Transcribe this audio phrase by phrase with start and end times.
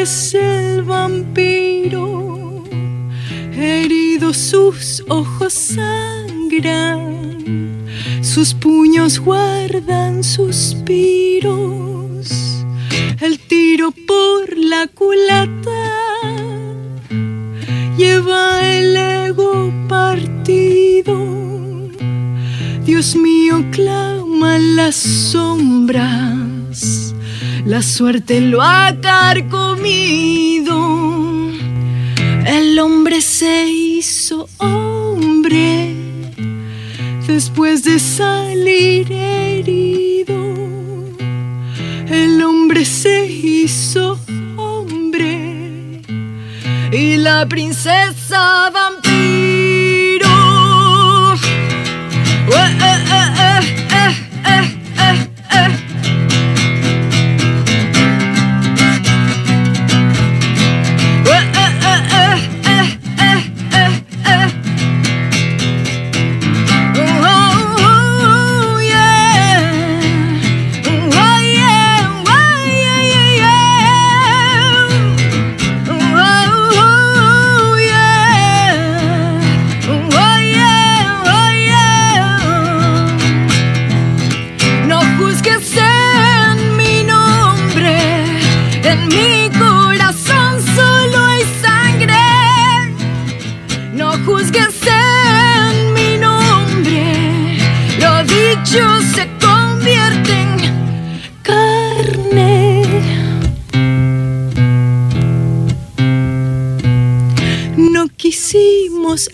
[0.00, 0.40] aparece
[0.76, 2.64] el vampiro,
[3.52, 7.18] heridos sus ojos sangran,
[8.22, 11.50] sus puños guardan suspiros,
[13.20, 15.68] el tiro por la culata
[17.98, 21.14] lleva el ego partido.
[22.86, 26.39] Dios mío, claman las sombras,
[27.70, 30.74] la suerte lo ha carcomido.
[32.44, 35.94] El hombre se hizo hombre
[37.28, 40.34] después de salir herido.
[42.08, 44.18] El hombre se hizo
[44.56, 46.02] hombre
[46.90, 48.89] y la princesa vampiro.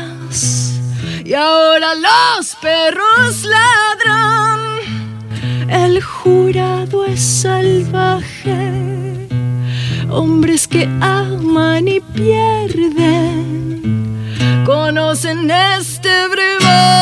[1.25, 4.79] y ahora los perros ladran.
[5.69, 8.89] El jurado es salvaje
[10.11, 12.87] hombres que aman y pierden,
[14.69, 16.98] conocen este brebaje.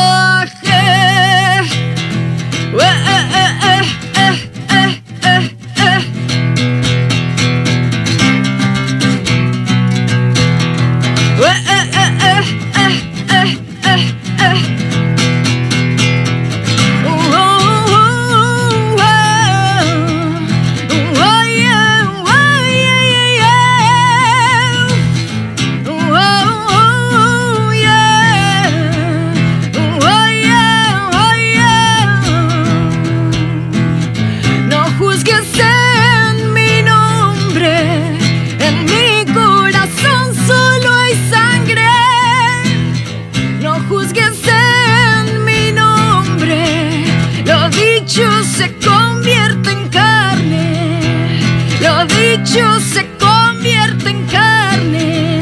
[48.57, 51.39] Se convierte en carne.
[51.79, 55.39] Lo dicho se convierte en carne.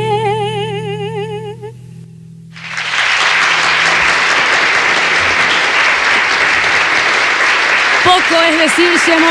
[8.02, 8.90] Poco es decir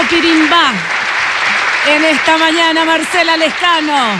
[0.09, 0.71] Pirimba.
[1.87, 4.17] En esta mañana, Marcela Lescano.